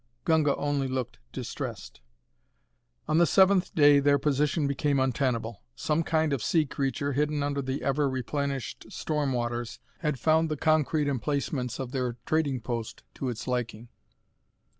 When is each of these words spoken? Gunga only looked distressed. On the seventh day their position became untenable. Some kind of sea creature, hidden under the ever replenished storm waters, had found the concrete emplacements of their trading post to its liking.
Gunga 0.25 0.55
only 0.55 0.87
looked 0.87 1.19
distressed. 1.31 2.01
On 3.07 3.19
the 3.19 3.27
seventh 3.27 3.75
day 3.75 3.99
their 3.99 4.17
position 4.17 4.65
became 4.65 4.99
untenable. 4.99 5.61
Some 5.75 6.01
kind 6.01 6.33
of 6.33 6.41
sea 6.41 6.65
creature, 6.65 7.13
hidden 7.13 7.43
under 7.43 7.61
the 7.61 7.83
ever 7.83 8.09
replenished 8.09 8.87
storm 8.91 9.31
waters, 9.31 9.79
had 9.99 10.17
found 10.19 10.49
the 10.49 10.57
concrete 10.57 11.07
emplacements 11.07 11.77
of 11.77 11.91
their 11.91 12.17
trading 12.25 12.61
post 12.61 13.03
to 13.13 13.29
its 13.29 13.47
liking. 13.47 13.89